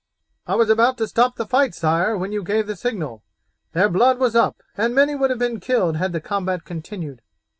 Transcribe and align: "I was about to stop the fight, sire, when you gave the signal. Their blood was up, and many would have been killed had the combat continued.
"I 0.47 0.55
was 0.55 0.71
about 0.71 0.97
to 0.97 1.07
stop 1.07 1.35
the 1.35 1.45
fight, 1.45 1.75
sire, 1.75 2.17
when 2.17 2.31
you 2.31 2.41
gave 2.43 2.65
the 2.65 2.75
signal. 2.75 3.21
Their 3.73 3.87
blood 3.87 4.17
was 4.17 4.35
up, 4.35 4.63
and 4.75 4.95
many 4.95 5.13
would 5.13 5.29
have 5.29 5.37
been 5.37 5.59
killed 5.59 5.97
had 5.97 6.11
the 6.11 6.19
combat 6.19 6.65
continued. 6.65 7.21